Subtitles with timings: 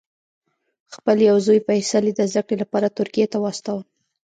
[0.95, 3.83] خپل یو زوی فیصل یې د زده کړې لپاره ترکیې ته واستاوه.